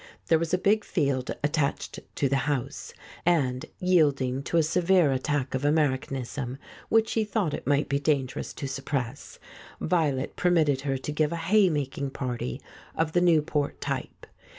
There 0.29 0.39
was 0.39 0.51
a 0.51 0.57
big 0.57 0.83
field 0.83 1.29
attached 1.43 1.99
to 2.15 2.27
the 2.27 2.35
house, 2.49 2.91
and, 3.23 3.67
yielding 3.77 4.41
to 4.45 4.57
a 4.57 4.63
severe 4.63 5.11
attack 5.11 5.53
of 5.53 5.63
Americanism, 5.63 6.57
which 6.89 7.09
she 7.09 7.23
thought 7.23 7.53
it 7.53 7.67
might 7.67 7.87
be 7.87 7.99
dangerous 7.99 8.51
to 8.55 8.67
suppress, 8.67 9.37
Violet 9.79 10.35
permitted 10.35 10.81
her 10.81 10.97
to 10.97 11.11
give 11.11 11.31
a 11.31 11.35
haymaking 11.35 12.09
party 12.09 12.59
of 12.95 13.11
the 13.11 13.21
Newport 13.21 13.79
type. 13.79 14.25